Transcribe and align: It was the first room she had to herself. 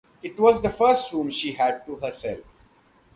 It 0.23 0.39
was 0.39 0.59
the 0.63 0.71
first 0.71 1.13
room 1.13 1.29
she 1.29 1.51
had 1.51 1.85
to 1.85 1.95
herself. 1.97 2.39